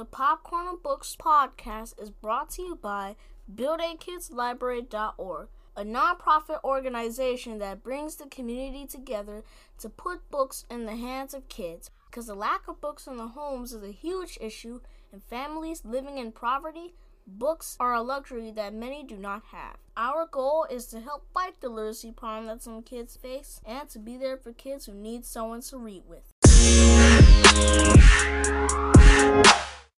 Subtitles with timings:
[0.00, 3.16] The Popcorn Books podcast is brought to you by
[3.54, 9.44] BuildAKidsLibrary.org, a nonprofit organization that brings the community together
[9.78, 11.90] to put books in the hands of kids.
[12.06, 14.80] Because the lack of books in the homes is a huge issue,
[15.12, 16.94] and families living in poverty,
[17.26, 19.76] books are a luxury that many do not have.
[19.98, 23.98] Our goal is to help fight the literacy problem that some kids face and to
[23.98, 26.32] be there for kids who need someone to read with.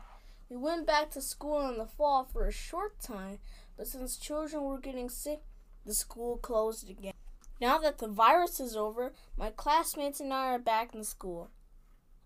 [0.48, 3.40] We went back to school in the fall for a short time,
[3.76, 5.40] but since children were getting sick,
[5.84, 7.14] the school closed again.
[7.60, 11.50] Now that the virus is over, my classmates and I are back in school.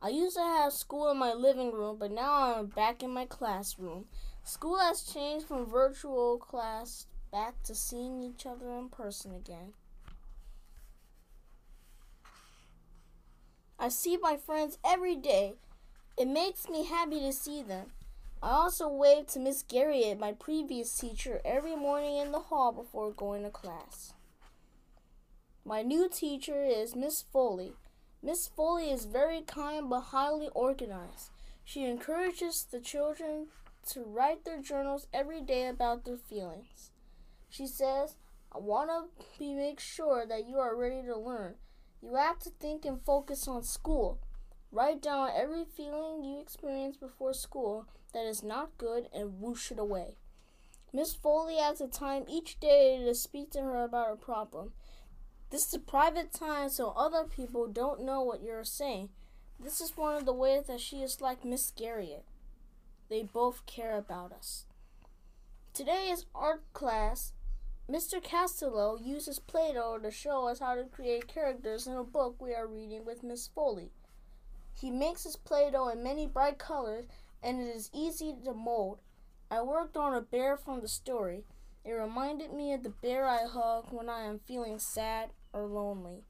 [0.02, 3.24] I used to have school in my living room, but now I'm back in my
[3.24, 4.06] classroom.
[4.44, 9.72] School has changed from virtual class back to seeing each other in person again.
[13.78, 15.54] I see my friends every day.
[16.18, 17.92] It makes me happy to see them.
[18.42, 23.12] I also wave to Miss Garriott, my previous teacher, every morning in the hall before
[23.12, 24.12] going to class.
[25.64, 27.74] My new teacher is Miss Foley.
[28.20, 31.30] Miss Foley is very kind but highly organized.
[31.62, 33.46] She encourages the children
[33.90, 36.90] to write their journals every day about their feelings.
[37.48, 38.16] She says,
[38.50, 38.90] I want
[39.38, 41.54] to make sure that you are ready to learn.
[42.02, 44.18] You have to think and focus on school.
[44.72, 49.78] Write down every feeling you experience before school that is not good and whoosh it
[49.78, 50.16] away.
[50.92, 54.72] Miss Foley has a time each day to speak to her about a problem.
[55.52, 59.10] This is a private time so other people don't know what you're saying.
[59.60, 62.22] This is one of the ways that she is like Miss Garriott.
[63.10, 64.64] They both care about us.
[65.74, 67.34] Today is art class.
[67.86, 68.22] Mr.
[68.22, 72.54] Castello uses Play Doh to show us how to create characters in a book we
[72.54, 73.90] are reading with Miss Foley.
[74.72, 77.04] He makes his Play Doh in many bright colors
[77.42, 79.00] and it is easy to mold.
[79.50, 81.44] I worked on a bear from the story.
[81.84, 86.24] It reminded me of the bear I hug when I am feeling sad or lonely.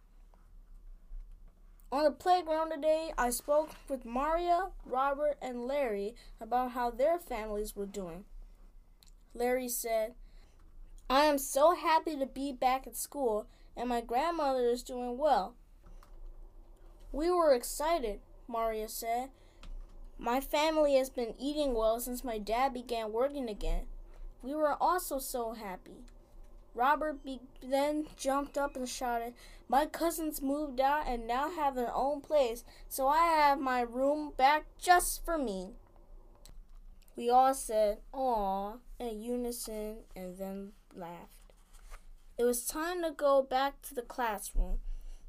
[1.92, 7.76] On the playground today, I spoke with Maria, Robert, and Larry about how their families
[7.76, 8.24] were doing.
[9.34, 10.14] Larry said,
[11.10, 13.46] I am so happy to be back at school,
[13.76, 15.54] and my grandmother is doing well.
[17.12, 19.28] We were excited, Maria said.
[20.18, 23.84] My family has been eating well since my dad began working again.
[24.42, 26.06] We were also so happy.
[26.74, 29.34] Robert be- then jumped up and shouted,
[29.68, 34.32] My cousins moved out and now have their own place, so I have my room
[34.36, 35.72] back just for me.
[37.14, 41.28] We all said, Aw, in unison and then laughed.
[42.38, 44.78] It was time to go back to the classroom.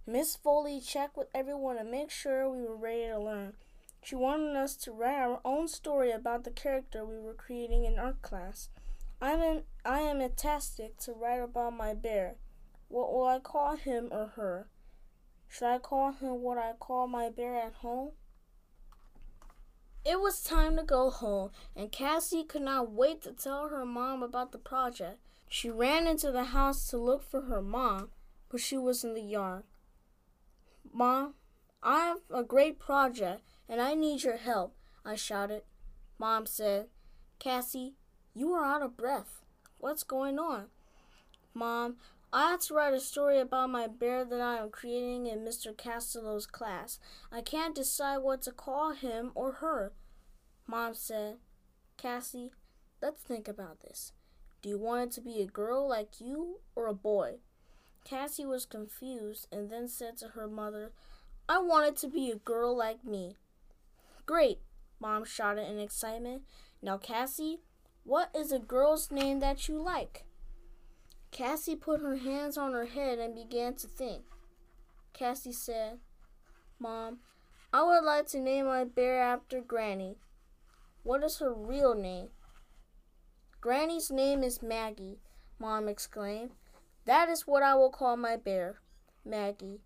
[0.05, 3.53] Miss Foley checked with everyone to make sure we were ready to learn.
[4.01, 7.99] She wanted us to write our own story about the character we were creating in
[7.99, 8.69] art class.
[9.23, 12.35] I'm an, I am fantastic to write about my bear.
[12.89, 14.67] What will I call him or her?
[15.47, 18.11] Should I call him what I call my bear at home?
[20.03, 24.23] It was time to go home, and Cassie could not wait to tell her mom
[24.23, 25.19] about the project.
[25.47, 28.09] She ran into the house to look for her mom,
[28.49, 29.63] but she was in the yard.
[30.91, 31.35] Mom,
[31.81, 34.75] I have a great project and I need your help,
[35.05, 35.61] I shouted.
[36.19, 36.87] Mom said,
[37.39, 37.93] Cassie,
[38.35, 39.41] you are out of breath.
[39.79, 40.65] What's going on?
[41.53, 41.97] Mom,
[42.31, 45.75] I have to write a story about my bear that I am creating in Mr.
[45.77, 46.99] Castello's class.
[47.31, 49.91] I can't decide what to call him or her.
[50.65, 51.35] Mom said,
[51.97, 52.51] Cassie,
[53.01, 54.13] let's think about this.
[54.63, 57.35] Do you want it to be a girl like you or a boy?
[58.03, 60.91] Cassie was confused and then said to her mother,
[61.47, 63.37] I want it to be a girl like me.
[64.25, 64.59] Great,
[64.99, 66.43] Mom shouted in excitement.
[66.81, 67.59] Now, Cassie,
[68.03, 70.25] what is a girl's name that you like?
[71.31, 74.23] Cassie put her hands on her head and began to think.
[75.13, 75.99] Cassie said.
[76.79, 77.19] Mom,
[77.71, 80.17] I would like to name my bear after Granny.
[81.03, 82.29] What is her real name?
[83.61, 85.19] Granny's name is Maggie,
[85.57, 86.51] Mom exclaimed.
[87.05, 88.81] That is what I will call my bear,
[89.25, 89.81] Maggie.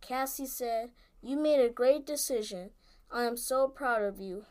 [0.00, 0.90] Cassie said,
[1.22, 2.70] You made a great decision.
[3.10, 4.46] I am so proud of you,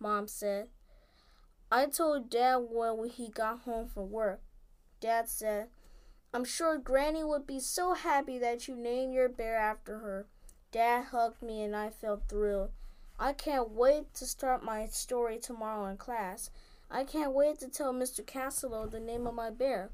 [0.00, 0.68] Mom said.
[1.74, 4.42] I told Dad when he got home from work.
[5.00, 5.68] Dad said,
[6.34, 10.26] I'm sure Granny would be so happy that you named your bear after her.
[10.70, 12.72] Dad hugged me and I felt thrilled.
[13.18, 16.50] I can't wait to start my story tomorrow in class.
[16.90, 18.22] I can't wait to tell Mr.
[18.22, 19.92] Castelo the name of my bear.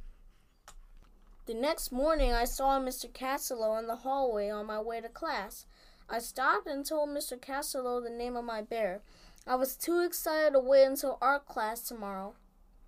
[1.47, 3.09] The next morning, I saw Mr.
[3.09, 5.65] Castelo in the hallway on my way to class.
[6.11, 7.39] I stopped and told Mr.
[7.39, 9.03] Castelo the name of my bear.
[9.49, 12.35] I was too excited to wait until art class tomorrow.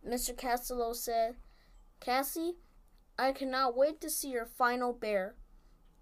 [0.07, 0.37] Mr.
[0.37, 1.37] Castello said,
[2.01, 2.57] Cassie,
[3.19, 5.37] I cannot wait to see your final bear.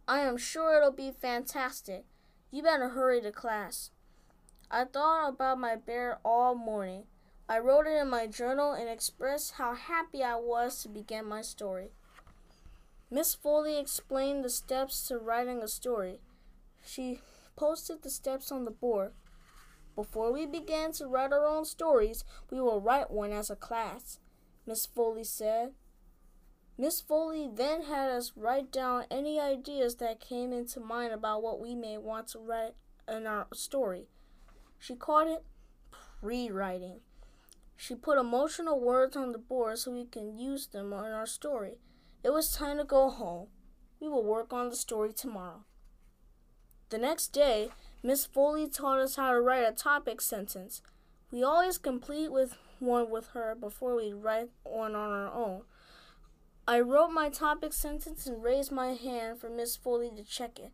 [0.08, 2.06] I am sure it'll be fantastic.
[2.50, 3.93] You better hurry to class.
[4.69, 7.04] I thought about my bear all morning.
[7.49, 11.40] I wrote it in my journal and expressed how happy I was to begin my
[11.40, 11.93] story.
[13.12, 16.19] Miss Foley explained the steps to writing a story.
[16.84, 17.20] She
[17.54, 19.12] posted the steps on the board.
[19.98, 22.22] Before we begin to write our own stories,
[22.52, 24.20] we will write one as a class,
[24.64, 25.72] Miss Foley said.
[26.78, 31.58] Miss Foley then had us write down any ideas that came into mind about what
[31.58, 32.74] we may want to write
[33.08, 34.06] in our story.
[34.78, 35.44] She called it
[35.90, 37.00] pre writing.
[37.76, 41.78] She put emotional words on the board so we can use them in our story.
[42.22, 43.48] It was time to go home.
[43.98, 45.64] We will work on the story tomorrow.
[46.90, 47.70] The next day,
[48.02, 50.82] Miss Foley taught us how to write a topic sentence.
[51.32, 55.62] We always complete with one with her before we write one on our own.
[56.66, 60.70] I wrote my topic sentence and raised my hand for Miss Foley to check it.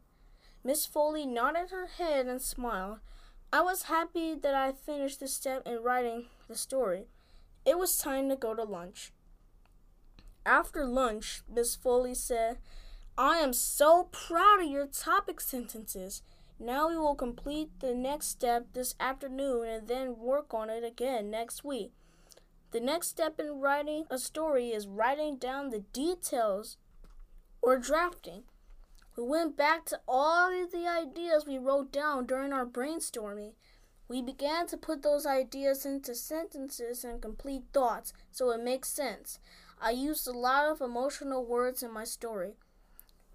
[0.63, 2.99] Miss Foley nodded her head and smiled.
[3.53, 7.07] I was happy that I finished the step in writing the story.
[7.65, 9.13] It was time to go to lunch.
[10.45, 12.59] After lunch, Miss Foley said,
[13.17, 16.23] I am so proud of your topic sentences.
[16.59, 21.31] Now we will complete the next step this afternoon and then work on it again
[21.31, 21.93] next week.
[22.71, 26.77] The next step in writing a story is writing down the details
[27.61, 28.45] or drafting.
[29.17, 33.53] We went back to all of the ideas we wrote down during our brainstorming.
[34.09, 39.39] We began to put those ideas into sentences and complete thoughts so it makes sense.
[39.81, 42.55] I used a lot of emotional words in my story.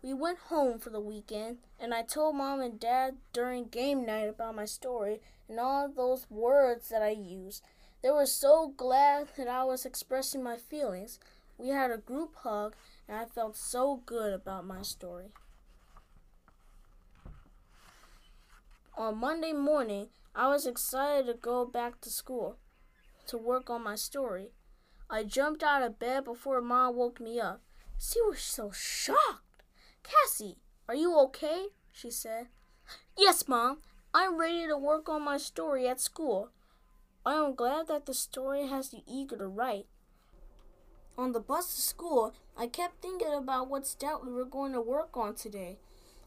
[0.02, 4.30] We went home for the weekend, and I told mom and dad during game night
[4.30, 5.20] about my story
[5.50, 7.64] and all those words that I used.
[8.02, 11.20] They were so glad that I was expressing my feelings.
[11.58, 12.76] We had a group hug,
[13.10, 15.34] and I felt so good about my story.
[18.98, 22.58] On Monday morning, I was excited to go back to school
[23.28, 24.52] to work on my story.
[25.10, 27.62] I jumped out of bed before Mom woke me up.
[27.98, 29.49] She was so shocked.
[30.10, 30.58] Cassie,
[30.88, 31.68] are you okay?
[31.92, 32.48] she said.
[33.16, 33.78] Yes, Mom.
[34.12, 36.50] I'm ready to work on my story at school.
[37.24, 39.86] I am glad that the story has you eager to write.
[41.16, 44.82] On the bus to school, I kept thinking about what step we were going to
[44.82, 45.78] work on today.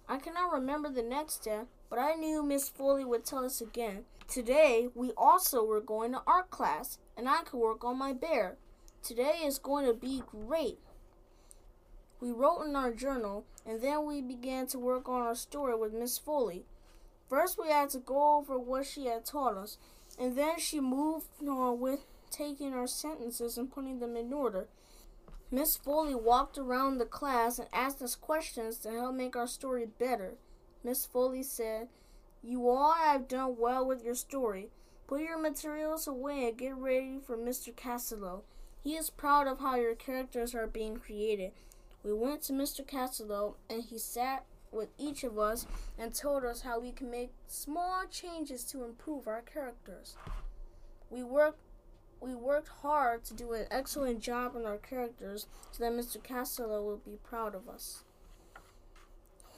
[0.08, 4.04] I cannot remember the next step, but I knew Miss Foley would tell us again.
[4.28, 8.58] Today, we also were going to art class, and I could work on my bear.
[9.02, 10.78] Today is going to be great.
[12.22, 15.92] We wrote in our journal, and then we began to work on our story with
[15.92, 16.64] Miss Foley.
[17.28, 19.76] First, we had to go over what she had taught us,
[20.16, 24.68] and then she moved on with taking our sentences and putting them in order.
[25.50, 29.86] Miss Foley walked around the class and asked us questions to help make our story
[29.98, 30.34] better.
[30.84, 31.88] Miss Foley said,
[32.40, 34.68] You all have done well with your story.
[35.08, 37.74] Put your materials away and get ready for Mr.
[37.74, 38.42] Castelo.
[38.84, 41.50] He is proud of how your characters are being created.
[42.02, 42.84] We went to Mr.
[42.84, 45.66] Castelo and he sat with each of us
[45.98, 50.16] and told us how we can make small changes to improve our characters.
[51.10, 51.60] We worked
[52.20, 56.22] we worked hard to do an excellent job on our characters so that Mr.
[56.22, 58.04] Castelo will be proud of us.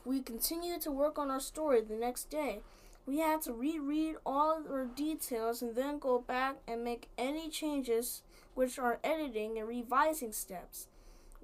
[0.03, 2.61] We continued to work on our story the next day.
[3.05, 8.23] We had to reread all our details and then go back and make any changes,
[8.55, 10.89] which are editing and revising steps.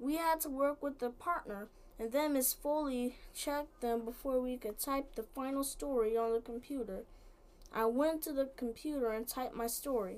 [0.01, 1.67] We had to work with the partner,
[1.99, 6.39] and then Miss Foley checked them before we could type the final story on the
[6.39, 7.03] computer.
[7.71, 10.17] I went to the computer and typed my story.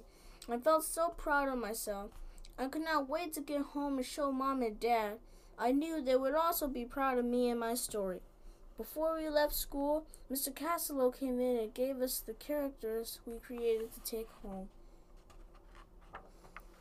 [0.49, 2.11] I felt so proud of myself.
[2.57, 5.17] I could not wait to get home and show mom and dad.
[5.59, 8.21] I knew they would also be proud of me and my story.
[8.77, 10.55] Before we left school, Mr.
[10.55, 14.69] Castello came in and gave us the characters we created to take home.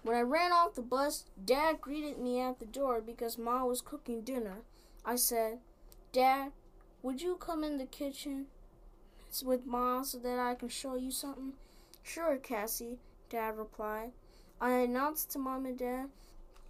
[0.02, 3.80] When I ran off the bus, Dad greeted me at the door because Ma was
[3.80, 4.62] cooking dinner.
[5.04, 5.58] I said,
[6.12, 6.52] Dad,
[7.02, 8.46] would you come in the kitchen
[9.44, 11.52] with Ma so that I can show you something?
[12.02, 12.98] Sure, Cassie,
[13.30, 14.10] Dad replied.
[14.60, 16.08] I announced to Mom and Dad,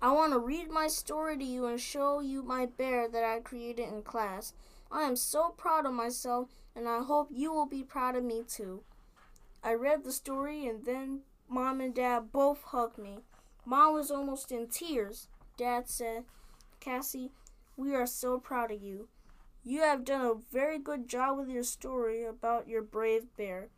[0.02, 3.38] I want to read my story to you and show you my bear that I
[3.38, 4.52] created in class.
[4.90, 8.42] I am so proud of myself, and I hope you will be proud of me
[8.46, 8.82] too.
[9.62, 11.20] I read the story, and then
[11.52, 13.18] Mom and Dad both hugged me.
[13.66, 15.28] Mom was almost in tears.
[15.58, 16.24] Dad said,
[16.80, 17.30] Cassie,
[17.76, 19.08] we are so proud of you.
[19.62, 23.68] You have done a very good job with your story about your brave bear.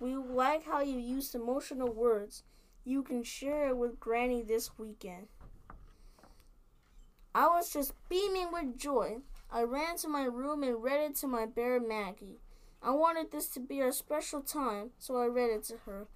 [0.00, 2.42] We like how you used emotional words.
[2.86, 5.28] You can share it with Granny this weekend.
[7.34, 9.18] I was just beaming with joy.
[9.52, 12.40] I ran to my room and read it to my bear Maggie.
[12.82, 16.06] I wanted this to be our special time, so I read it to her.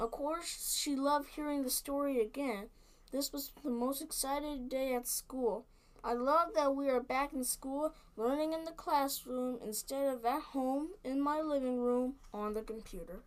[0.00, 2.70] Of course, she loved hearing the story again.
[3.12, 5.66] This was the most excited day at school.
[6.02, 10.40] I love that we are back in school, learning in the classroom instead of at
[10.40, 13.20] home in my living room on the computer.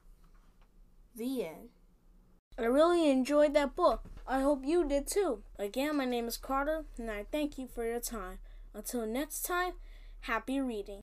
[1.16, 1.70] The end.
[2.58, 4.06] I really enjoyed that book.
[4.28, 5.44] I hope you did too.
[5.60, 8.40] Again, my name is Carter, and I thank you for your time.
[8.74, 9.74] Until next time,
[10.22, 11.02] happy reading.